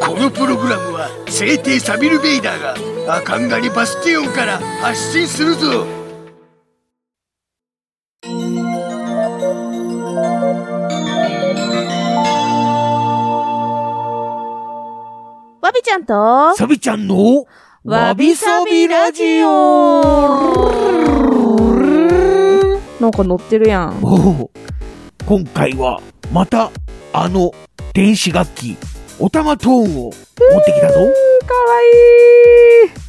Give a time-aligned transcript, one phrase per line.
[0.00, 5.86] このプログラムは聖帝サビル・ベイダーがアカンガリバスティオンから発信するぞ。
[15.62, 17.44] わびちゃんと、サビちゃんの
[17.84, 20.00] わびさびラジオ。
[23.00, 24.00] なんか乗ってるやん。
[25.26, 26.00] 今回は
[26.32, 26.70] また
[27.12, 27.52] あの
[27.92, 28.76] 電子楽器
[29.22, 30.14] オタマトーンを持っ
[30.64, 31.10] てきたぞかわい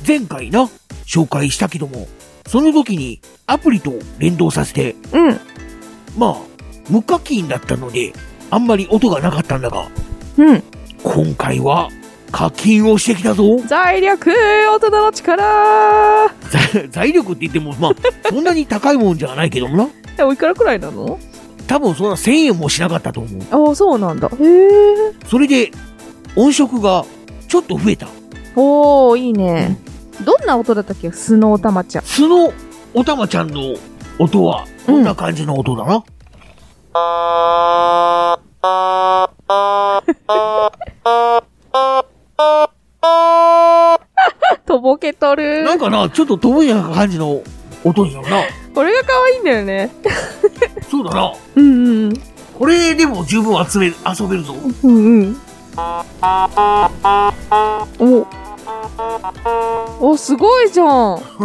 [0.06, 0.70] 前回な
[1.06, 2.06] 紹介したけども
[2.48, 4.96] その時にアプリと連動させてい。
[5.14, 5.40] うん。
[6.18, 6.36] まあ
[6.90, 8.12] 無課金だったので
[8.50, 9.88] あんまり音がなかったんだが
[10.38, 10.64] うん。
[11.02, 11.88] 今回は
[12.30, 17.94] 課金をしてきたぞ財力大人の力財財力って言ってもまあ
[18.30, 21.18] そんなに高いもんじゃないけどもなえ、 おいくらくらいなの？
[21.68, 23.30] 多分そんな1000円もしなかったと思
[23.64, 24.28] うああ、そうなんだ。
[24.28, 25.14] へえ。
[25.30, 25.72] それで
[26.36, 27.06] 音色が
[27.48, 28.08] ちょっと増えた
[28.56, 29.78] おー、いいね。
[30.24, 31.12] どんな音だったっけ？
[31.12, 32.06] スノータマちゃん。
[32.06, 32.52] その
[32.94, 33.76] おたまちゃんの
[34.20, 36.04] 音はどんな感じの音だな、
[44.66, 47.42] とぼけとるなんかなちょっと飛ぶような感じの
[47.84, 48.44] 音になるな
[48.76, 49.90] これが可愛いんだよね。
[50.90, 52.14] そうだなうんうん。
[52.58, 54.54] これでも十分集め遊べるぞ
[54.84, 55.42] うんうん。
[58.00, 58.28] お
[60.00, 60.88] お、すごいじゃん。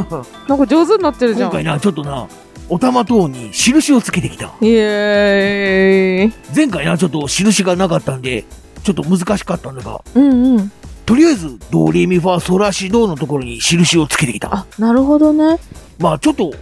[0.49, 1.51] なんか上手になってるじゃん。
[1.51, 2.27] 今回なちょっとな
[2.69, 6.55] おたまトーンに印をつけてきたイエーイ。
[6.55, 8.45] 前回なちょっと印がなかったんで
[8.83, 10.73] ちょっと難しかったんだがうんうん。
[11.05, 15.59] とりあえずドレミファソラシドのところに印をつけてきたあ、なるほどね。
[16.01, 16.53] まあちょっと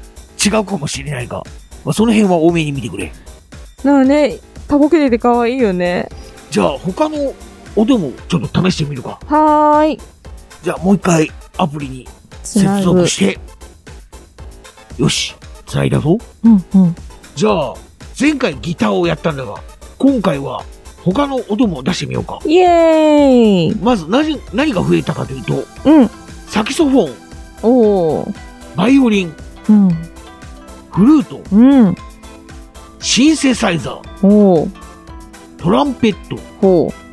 [0.45, 1.43] 違うかもしれないが、
[1.85, 3.11] まあ、その辺は多めに見てくれ
[3.83, 4.39] なんかね、
[4.69, 6.09] たぼけてて可愛いよね。
[6.51, 7.33] じゃあ他の
[7.77, 10.01] 音もちょっと試してみるかはーい。
[10.63, 12.09] じゃあもう一回アプリに
[12.43, 12.65] 接。
[12.83, 13.39] 続して
[14.99, 15.35] よし
[15.67, 16.95] 繋いだぞうんうん。
[17.35, 17.75] じゃあ
[18.19, 19.57] 前回ギターをやったんだが
[19.99, 20.63] 今回は
[21.03, 23.77] 他の音も出してみようかイエーイ。
[23.83, 26.11] まず何何が増えたかというとうん。
[26.49, 27.15] サキソフォン
[27.63, 28.35] おー。
[28.77, 29.35] バイオリン
[29.69, 29.89] うん。
[30.93, 31.95] フルートうん。
[33.01, 34.71] シンセサイザーおー。
[35.59, 37.04] トランペットほう。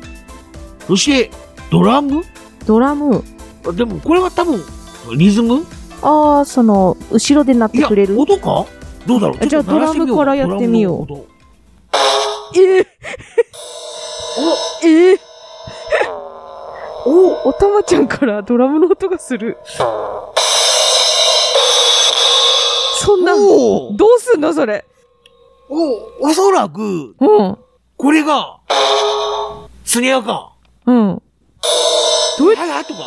[0.86, 1.30] そして
[1.70, 2.22] ドラム？
[2.66, 3.22] ドラム？
[3.74, 4.62] でもこれは多分
[5.16, 5.64] リズム？
[6.02, 8.20] あー、その、後ろで鳴ってくれる？
[8.20, 8.66] 音か？
[9.06, 9.38] どうだろう？
[9.40, 11.06] あじゃあドラムからやってみよう。
[11.06, 11.32] ドラムの音。
[12.54, 12.86] えー、
[14.84, 15.18] えー、
[17.06, 17.48] お。
[17.48, 19.58] おたまちゃんからドラムの音がする。
[23.00, 24.84] そんな、おおどうすんのそれ？
[25.68, 27.58] おおそらく、うん。
[27.96, 28.58] これが、
[29.84, 30.51] スネアか。
[30.86, 31.22] うん。
[32.38, 33.00] どうやハイハットか。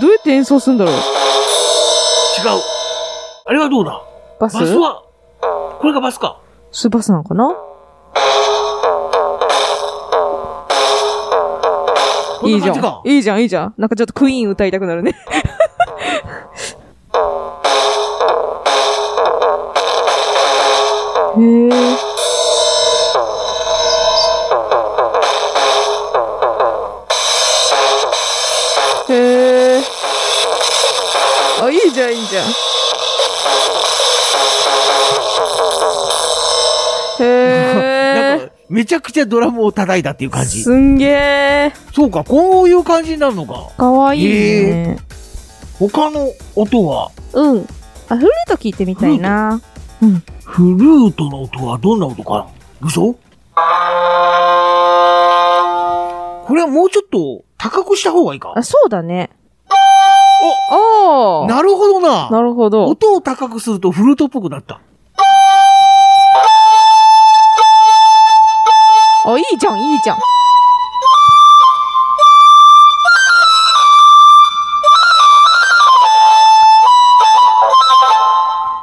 [0.00, 1.00] どうやって演奏するんだろう違う。
[3.46, 4.00] あれはどうだ？
[4.40, 4.54] バス？
[4.58, 5.02] バスは、
[5.80, 6.40] これがバスか。
[6.70, 7.56] スバスなのかな？
[12.44, 13.08] いじゃない感じかん。。
[13.08, 13.74] いいじゃん、いいじゃん。
[13.76, 15.16] なんかちょっとクイーン歌いたくなるね。
[38.78, 40.62] めちゃくちゃドラムを叩いたっていう感じ。
[40.62, 41.72] すんげえ。
[41.92, 43.72] そうか、こういう感じになるのか。
[43.76, 44.98] かわいいね。
[45.80, 47.66] 他の音は、うん。
[48.08, 49.60] あ、フルート聞いてみたいな。
[50.44, 52.46] フルートの音はどんな音か
[52.80, 52.86] な？
[52.86, 53.14] 嘘？
[53.14, 53.18] こ
[56.54, 58.52] れはもうちょっと高くした方がいいか？
[58.54, 59.30] あ、そうだね。
[60.70, 62.30] おおなるほどな。
[62.30, 62.86] なるほど。
[62.86, 64.80] 音を高くするとフルートっぽくなった。
[69.30, 70.18] あ、いいじゃん、いいじゃん。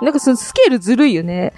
[0.03, 1.51] なんかそのスケールずるいよね。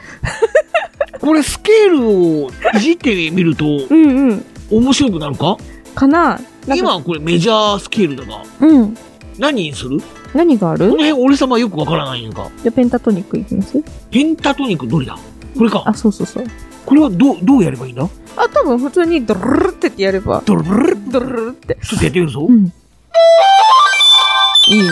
[1.20, 2.08] これスケール
[2.46, 4.46] をいじってみるとうんうん。
[4.72, 5.58] 面白くなるか？
[5.94, 6.40] かな
[6.74, 8.98] 今これメジャースケールだが、うん。
[9.38, 10.00] 何にする？
[10.34, 10.90] 何がある？
[10.90, 12.50] この辺俺様よくわからないのか。
[12.64, 13.84] じゃあペンタトニックいきます？
[14.12, 15.18] ペンタトニックどれだ？
[15.58, 15.84] これか。
[15.86, 16.46] あ、そうそうそう。
[16.88, 18.04] これはどう、どうやればいいんだ？
[18.38, 20.42] あ、多分普通にドルルルってやれば。
[20.46, 21.12] ドルブルル？
[21.12, 21.78] ドルルルって。
[21.84, 22.46] ちょっとやってみるぞ。
[22.48, 22.72] うん。
[24.70, 24.90] いいね。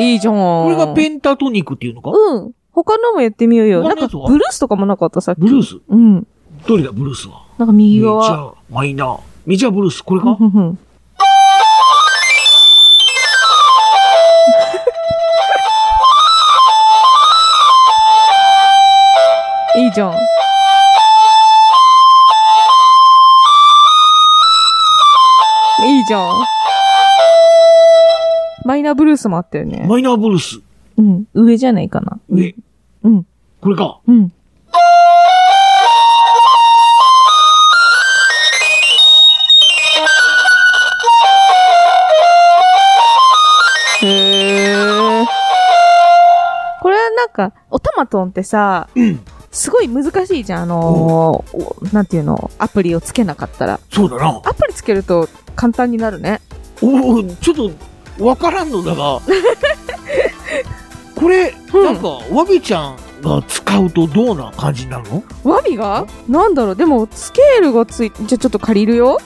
[0.00, 0.34] いいじゃん。
[0.34, 2.10] これがペンタトニックっていうのか？
[2.10, 2.52] うん。
[2.72, 3.82] 他のもやってみようよ。
[3.84, 5.20] なんか、ブルースとかもなかった？
[5.20, 5.38] さっき。
[5.38, 5.76] ブルース？
[5.88, 6.26] うん。
[6.66, 6.90] どれだ？
[6.90, 7.46] ブルースは？
[7.58, 8.52] なんか右メジャ側。
[8.54, 9.20] ー、マイナー。
[9.46, 10.34] メジャーブルース、これか？
[10.34, 10.78] ふんふんふん
[19.88, 20.12] いいじゃん。
[25.86, 26.44] いいじゃん。
[28.66, 29.86] マイナーブルースもあったよね。
[29.88, 30.60] マイナーブルース。
[30.98, 31.24] うん。
[31.32, 32.20] 上じゃないかな。
[32.28, 32.54] 上。
[33.02, 33.26] うん。
[33.62, 33.98] これか。
[34.06, 34.30] うん。
[44.02, 45.26] へー。
[46.82, 49.24] これはなんか、オタマトンってさ、うん。
[49.50, 50.62] すごい難しいじゃん。
[50.64, 53.80] あのーおなんていうの、アプリをつけなかったら。
[53.92, 54.40] そうだな。
[54.44, 56.40] アプリつけると簡単になるね。
[56.82, 57.70] おお、ちょっと、
[58.24, 59.20] わからんのだが。
[61.16, 65.22] これ、うんなんか、わびちゃんが使うとどうな感じになるの？
[65.44, 66.06] ワビが？
[66.28, 69.18] なんだろうでも、スケールがついじゃあちょっと借りるよ。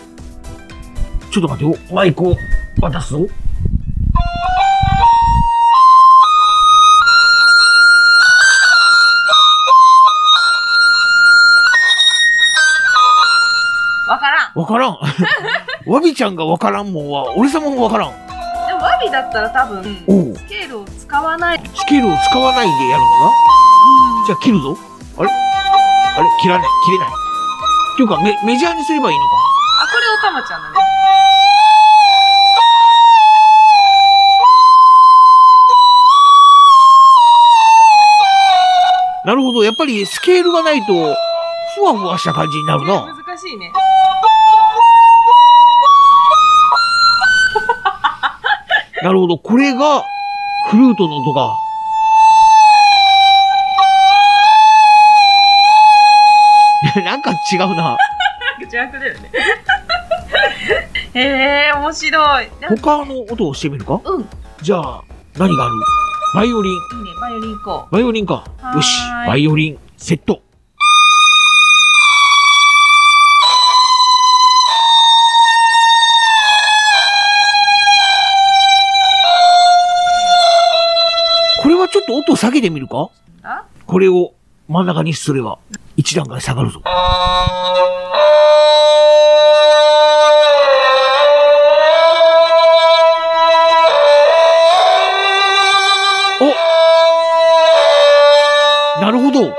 [1.30, 1.78] ちょっと待ってよ。
[1.94, 2.36] マイクを
[2.80, 3.26] 渡すぞ。
[14.72, 14.90] からん。
[14.92, 15.92] わからん。
[15.94, 18.10] わびちゃんがわからんもんは、俺様もわからん。
[18.66, 21.62] でも、ワビだったら多分、スケールを使わない。
[21.74, 23.34] スケールを使わないでやるのか
[24.26, 24.76] じゃあ切るぞ。
[25.18, 25.30] あれ？
[25.30, 26.28] あれ？
[26.40, 26.68] 切らない。
[26.84, 27.08] 切れない。
[27.08, 27.10] っ
[27.96, 29.36] ていうか、メメジャーにすればいいのか？
[29.82, 30.76] あ、これオタマちゃんだね。
[39.24, 39.62] なるほど。
[39.62, 40.92] やっぱりスケールがないと、
[41.76, 43.14] ふわふわした感じになるな。
[43.14, 43.72] 難しいね。
[49.02, 49.38] なるほど。
[49.38, 50.04] これが、
[50.70, 51.58] フルートの音か。
[57.04, 57.96] なんか違うな。
[58.60, 59.30] 邪悪だよね。
[61.14, 61.20] へ
[61.68, 62.44] え、面白い。
[62.44, 64.00] いいね、他の音をしてみるか？
[64.04, 64.28] うん。
[64.60, 65.02] じゃあ、
[65.36, 65.74] 何がある？
[66.34, 66.72] バイオリン。
[67.20, 68.44] バイオリン行こバイオリンか。
[68.74, 69.00] よし。
[69.26, 70.40] バイオリン、セット。
[82.22, 83.10] 音を下げてみるか？
[83.42, 83.64] あ？
[83.86, 84.34] これを
[84.68, 85.58] 真ん中にすれば、
[85.96, 86.80] 一段階下がるぞ。
[96.40, 96.44] お
[99.00, 99.56] なるほど。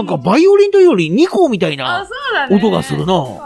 [0.00, 2.08] なんかバイオリンというより2個みたいな
[2.50, 3.22] 音がするな。
[3.22, 3.38] ね。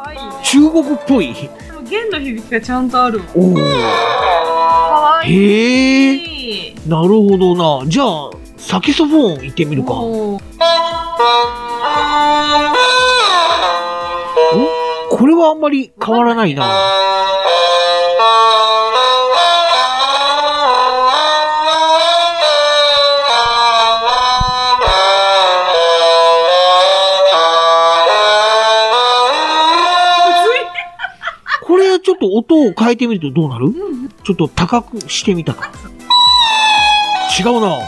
[0.45, 1.35] 中国っぽい。
[1.83, 3.25] 弦の響きがちゃんとあるわ。
[3.35, 3.55] おお。
[3.55, 5.35] かわいい。
[5.35, 6.15] へ
[6.69, 6.75] え。
[6.87, 7.91] なるほどな。
[7.91, 9.95] じゃあ、サキソフォン行ってみるか。
[9.95, 10.39] お？
[15.11, 16.65] これはあんまり変わらないな。
[32.25, 33.67] と音を変えてみるとどうなる？
[34.25, 35.71] ちょっと高くしてみたか。
[37.39, 37.81] 違うな。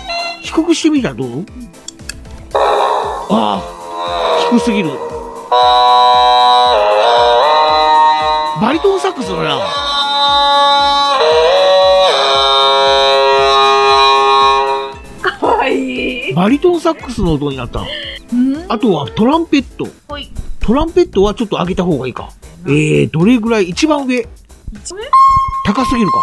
[0.43, 1.47] 低くしてみたらどう？
[3.31, 3.63] ああ、
[4.51, 4.91] 低すぎる。
[8.61, 9.59] バリトンサックスだな。
[15.41, 16.35] かわいい。
[16.35, 17.81] バリトンサックスの音になった。
[17.81, 19.87] うんあとはトランペット。
[20.61, 22.31] トランペットはちょっと上げた方がいいか。
[22.69, 24.27] えー、どれぐらい一番上？
[24.73, 25.03] 一番
[25.67, 26.19] 高すぎるか？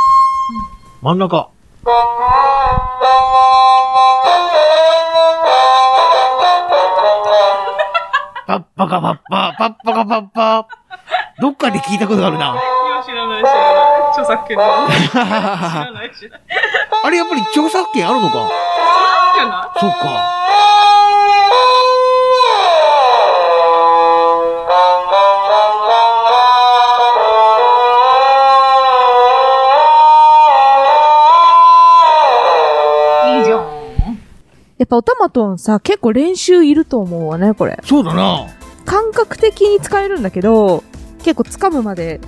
[1.01, 1.49] 真ん中。
[8.45, 10.67] パッパカパッパ、パッパカパッパ。
[11.39, 12.55] どっかで聞いたことがあるな。
[13.05, 13.59] 知らない、知らな
[14.07, 14.09] い。
[14.11, 14.63] 著作権の。
[15.09, 15.25] 知ら
[15.91, 16.41] ない、知らない。
[17.03, 18.35] あれやっぱり著作権あるのか？
[19.79, 19.97] そっか。
[34.83, 37.79] やっぱオタマトンさ、結構練習いると思うわね、これ。
[37.85, 38.47] そうだな。
[38.83, 40.83] 感覚的に使えるんだけど、
[41.19, 42.19] 結構掴むまで。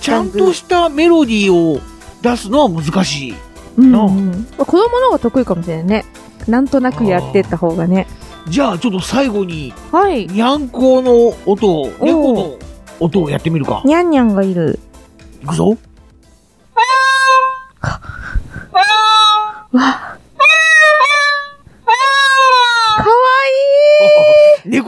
[0.00, 1.80] ちゃんとしたメロディーを
[2.20, 3.34] 出すのは難しい。
[3.76, 4.46] うん、うん。
[4.58, 6.04] まあ子供の方が得意かもしれないね。
[6.48, 8.08] なんとなくやってった方がね。
[8.48, 10.26] じゃあちょっと最後に、はい。
[10.26, 12.58] にゃんこの音を、猫の
[12.98, 13.80] 音をやってみるか。
[13.84, 14.80] にゃんにゃんがいる。
[15.40, 15.78] いくぞ。
[17.80, 18.00] か
[19.70, 20.11] わ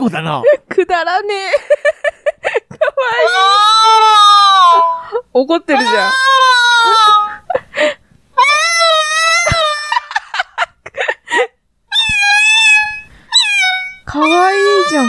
[0.05, 0.41] 猫だな。
[0.53, 1.51] い くだらねえ。
[2.77, 5.17] かわいい。
[5.33, 6.11] 怒ってるじゃん。
[14.05, 15.05] かわいいじゃん。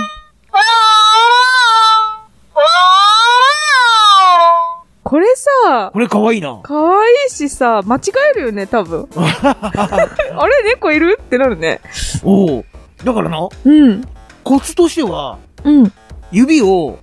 [5.02, 6.58] これさ、これかわいいな。
[6.64, 8.00] かわいいしさ、間違
[8.34, 9.08] えるよね、多分。
[9.14, 11.18] あれ猫いる？
[11.22, 11.80] ってなるね。
[12.24, 12.64] おお。
[13.04, 14.02] だからな、うん。
[14.46, 15.92] コツとしては、うん。
[16.30, 17.00] 指を、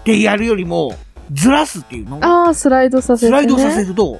[0.00, 0.96] ってやるよりも、
[1.30, 3.36] ずらすっていうのああ、スライドさせて、ね。
[3.38, 4.18] スライドさせると、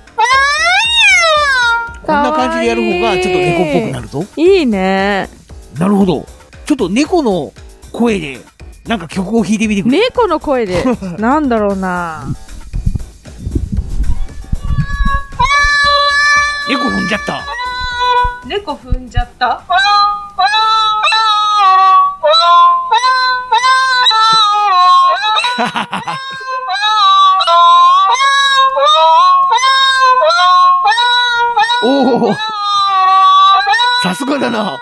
[2.03, 4.25] こんな感じでやる方がちょっと猫っぽくなるぞ。
[4.37, 5.31] いいね。
[5.79, 6.27] なるほど。
[6.67, 7.55] ちょっと猫の
[7.93, 8.41] 声で、
[8.87, 9.99] なんか曲を弾いてみてくれ。
[9.99, 10.85] 猫の声で？
[11.17, 12.27] なんだろうな。
[16.69, 17.43] 猫踏んじゃった。
[18.47, 19.65] 猫踏んじゃった
[31.83, 32.35] おお
[34.03, 34.79] さすがだな。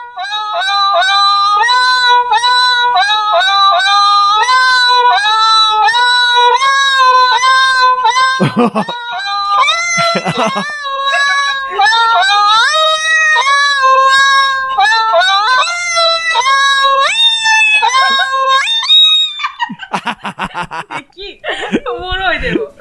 [20.04, 21.40] でき、
[21.88, 22.73] おもろいでも。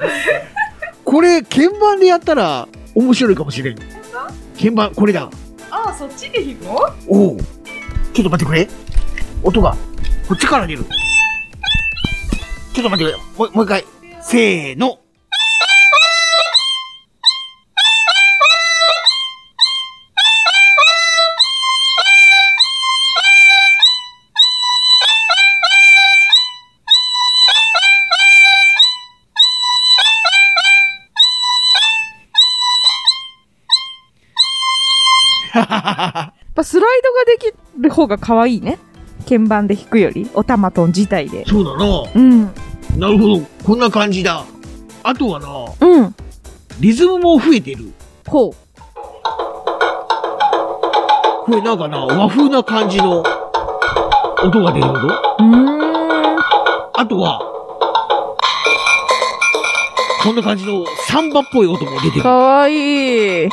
[1.04, 3.78] これ、鍵盤でやったら面白いかもしれん。
[4.56, 5.30] 鍵盤、これだ。
[5.70, 6.72] ああ、そっちで弾くの？
[7.08, 8.68] おおちょっと待ってくれ。
[9.42, 9.76] 音が、
[10.28, 10.84] こっちから出る。
[12.72, 13.24] ちょっと待ってくれ。
[13.38, 13.84] もう、もう一回。
[14.22, 14.98] せーの。
[37.94, 38.78] 方が可愛いね。
[39.28, 41.44] 鍵盤で弾くより、オタマトン自体で。
[41.46, 42.02] そうだな。
[42.14, 42.44] うん。
[42.98, 43.40] なるほど。
[43.64, 44.44] こんな感じだ。
[45.02, 45.48] あとはな、
[45.86, 46.14] うん。
[46.80, 47.92] リズムも増えてる。
[48.26, 48.52] ほう。
[51.44, 53.22] これなんかな、和風な感じの
[54.42, 54.92] 音が出るぞ。
[55.38, 56.38] うーん。
[56.94, 57.40] あとは、
[60.22, 62.22] こんな感じのサンバっぽい音も出てる。
[62.22, 63.48] かわいい。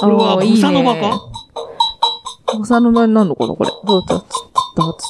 [0.00, 1.20] これはボサノバか？
[2.56, 3.70] ボサノバになるのかなこれ。
[3.84, 4.24] どうだつ
[4.76, 5.02] どうつ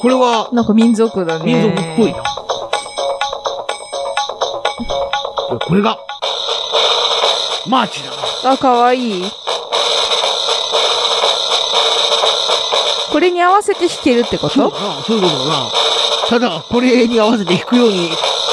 [0.00, 1.44] これはなんか民族だね。
[1.44, 2.22] 民族っぽいな。
[5.66, 5.98] これが、
[7.68, 8.52] マーチだな。
[8.52, 9.24] あ、かわいい。
[13.10, 14.54] これに合わせて弾けるってこと？
[14.54, 15.70] そうだな、そういうことだな。
[16.28, 18.10] ただ、これに合わせて弾くように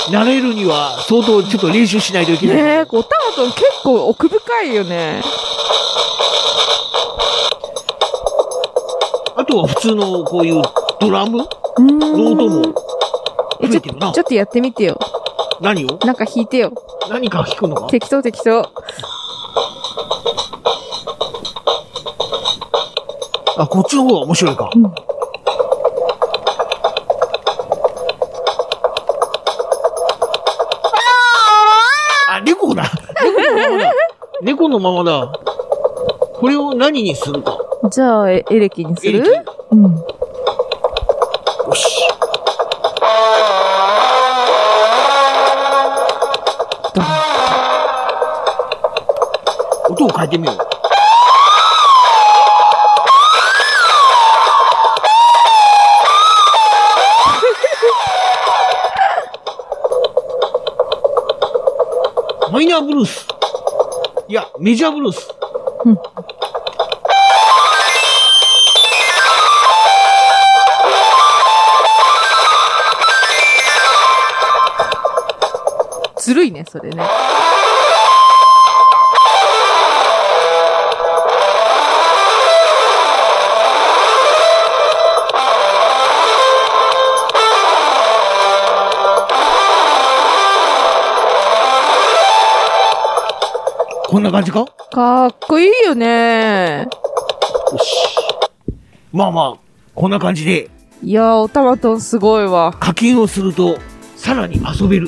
[0.10, 2.56] なれるには、相当ちょっと練習しないといけない。
[2.56, 5.22] ねえ、オタマトン結構奥深いよね。
[9.36, 10.62] あとは普通のこういう
[11.00, 11.38] ドラム？
[11.78, 12.76] の音も
[13.62, 14.10] えちょちょ。
[14.10, 15.00] っとやってみてよ。
[15.62, 16.00] 何を？
[16.06, 16.74] なんか弾いてよ。
[17.10, 17.88] 何か弾くのか？
[17.88, 18.70] 適当適当。
[23.58, 24.70] あ、こっちの方が面白いか。
[24.76, 24.94] うん
[34.42, 35.32] 猫のままだ。
[36.34, 37.60] これを何にするか。
[37.92, 39.24] じゃあ、エレキにする？
[39.70, 39.84] うん。
[39.84, 40.06] よ
[41.76, 42.02] し。
[49.90, 50.58] 音を変えてみよう。
[62.52, 63.31] マイナーブルース。
[64.62, 65.28] メジャーブルース。
[76.20, 77.04] ずるいね、それね。
[94.12, 94.60] こんな感じか？
[94.60, 96.86] よかっこいいよね。
[97.82, 97.96] し。
[99.14, 99.60] まあまあ、
[99.96, 100.70] こんな感じで
[101.02, 102.76] いやー、オタマトンすごいわ。
[102.78, 103.78] 課金をすると、
[104.18, 105.08] さらに遊べる。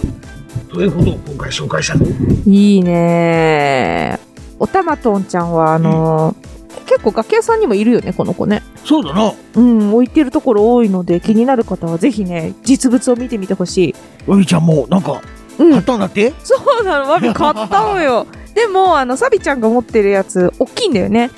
[0.72, 2.06] ということを今回紹介したぞ。
[2.46, 4.20] いいねー。
[4.58, 6.54] オタマトンちゃんは、あのー
[6.86, 8.62] 結構楽器屋さんにもいるよね、この子ね。
[8.86, 9.34] そうだな。
[9.56, 13.96] うん、置いてるところ多いので、気になる方はぜひね、実物を見てみてほしい。
[14.30, 15.22] わびちゃんも、なんか、
[15.60, 18.28] うん買ったんだって、そうなの、ワビ買ったのよ。
[18.54, 21.32] でも、あの、サビちゃんが持ってるやつ、大きいんだよね。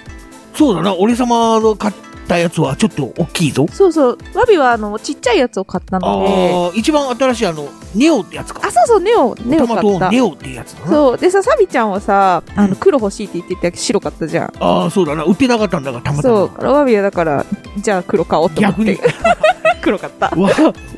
[0.54, 0.96] そうだな。
[0.96, 1.94] 俺様の買っ
[2.28, 3.68] たやつはちょっと大きいぞ。
[3.72, 4.18] そうそう。
[4.34, 6.80] ワビは、あの、ちっちゃいやつを買ったあので。
[6.80, 8.62] 一番新しいあの、ネオってやつか。
[8.64, 9.82] あ、そうそう、ネオ、ネオ買った。
[9.82, 10.92] トネオってやつだな。
[10.92, 11.18] そう。
[11.18, 14.54] でさ、サビちゃんはさ、あの、うん黒欲しいって言ってたけど白かったじゃん。
[14.60, 15.24] ああ、そうだな。
[15.24, 16.64] 売ってなかったんだが、たまたそう。
[16.64, 16.72] ま。
[16.72, 17.46] ワビはだから、
[17.78, 18.96] じゃあ黒買おうと思って。
[18.96, 19.14] 逆に。
[19.82, 20.30] 黒買った。
[20.36, 20.50] わ、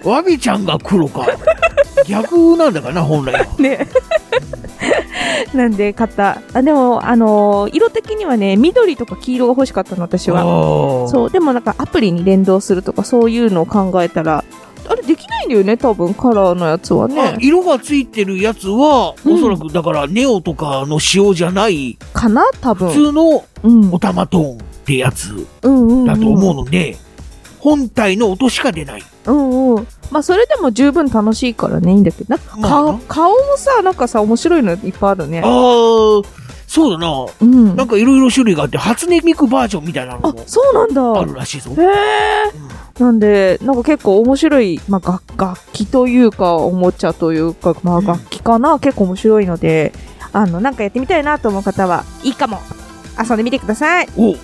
[0.03, 1.25] わびちゃんが黒か。
[2.07, 3.45] 逆なんだかな、本来は。
[3.59, 3.87] ね。
[5.53, 6.41] なんで買った。
[6.53, 11.05] あ、でも、あのー色的にはね、緑とか黄色が欲しかったの、私は。
[11.05, 11.09] う。
[11.09, 11.29] そう。
[11.29, 14.43] でもなんかアプリに連動するとかそういうのを考えたら、
[14.89, 17.37] あれできないんだよね、多分、カラーのやつはあね。
[17.41, 22.89] 色がついてるやつは、うんおそらくだからネオとかの仕様じゃない、かな多分。
[22.89, 23.89] 普通のうん。
[23.93, 26.05] オタマトーンってやつうんうん、うん。
[26.05, 26.95] だと思うので、
[27.59, 29.03] 本体の音しか出ない。
[29.25, 29.87] うんうん。
[30.11, 32.35] まあ、それでも十分楽しいからね、いいんだけど。
[32.35, 35.47] なんかまあ顔、もさ、なんかさ、面白いのいっぱいあるねあ。
[35.47, 35.49] あ、
[36.67, 37.25] そうだな。
[37.41, 37.75] うん。
[37.75, 41.21] なんかいろいろ種類があって、初音ミクバージョンみたいなのあも、そうなんだ。
[41.21, 41.71] あるらしいぞ。
[41.71, 43.01] へえ。
[43.01, 49.93] なんで、なんか結構面白い、まあ、楽楽器というか、おもちゃというか、まあ、うん楽器かな、結構面白いので、
[50.33, 52.59] あの、なんかやってみたいなと思う方は、いいかも。
[53.19, 54.07] 遊んでみてください。
[54.17, 54.35] お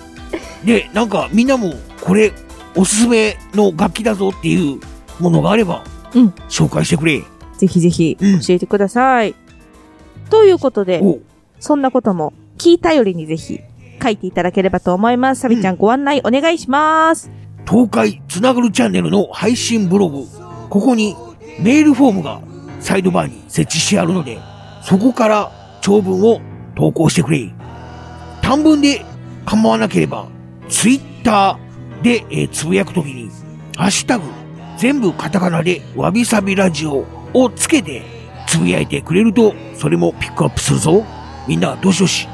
[0.64, 2.32] で、なんかみんなも、これ、
[2.76, 4.80] おすすめの楽器だぞっていう
[5.20, 5.84] ものがあれば、
[6.14, 7.22] うん紹介してくれ。
[7.58, 9.34] ぜひぜひ、うん教えてください。
[10.30, 11.18] ということで、お
[11.60, 13.60] そんなことも、聞いたよりにぜひ、
[14.02, 15.42] 書いていただければと思います。
[15.42, 17.30] サビちゃん、ご案内お願いします。
[17.68, 20.24] 東海つながるチャンネルの配信ブログ。
[20.68, 21.16] ここに
[21.60, 22.40] メールフォームが
[22.80, 24.38] サイドバーに設置してあるので、
[24.82, 26.40] そこから長文を
[26.76, 27.50] 投稿してくれ。
[28.42, 29.04] 短文で
[29.46, 30.26] 構わなければ、
[30.68, 31.63] ツイッター
[32.04, 33.30] で、えーつぶやくときに、
[33.76, 34.24] ハッシュタグ、
[34.76, 38.02] 全部カタカナでわびさびラジオをつけて
[38.46, 41.04] つぶやいてくれると、それもピックアップするぞ。
[41.48, 42.28] みんな、どしどし、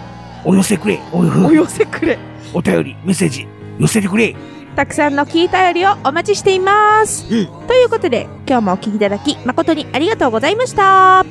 [0.44, 1.00] お寄せくれ。
[1.12, 2.18] おお寄せくれ。
[2.52, 3.46] お便り、メッセージ、
[3.78, 4.34] 寄せてくれ。
[4.74, 7.26] たくさんの聞いたよりをお待ちしています。
[7.32, 11.24] うんということで、今日もお聞きいただき、誠にありがとうございました。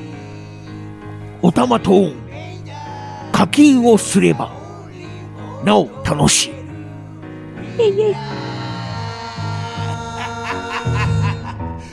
[1.42, 2.30] おたまトーン。
[3.32, 4.50] 課金をすれば、
[5.62, 6.59] なお楽しい。
[7.80, 8.14] イイイェイ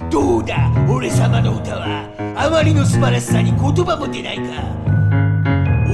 [0.09, 0.69] どうだ？
[0.89, 4.43] 俺様の歌はあまりの素晴らしさに言葉も出ないか？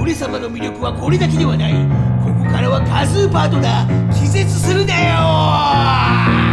[0.02, 1.74] 俺様の魅力はこれだけではない。
[2.24, 4.94] ここからはカズーパートナー気絶するな
[6.50, 6.53] よ